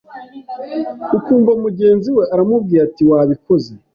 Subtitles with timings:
[1.17, 3.71] ukumva mugenzi we aramubwiye ati wabikoze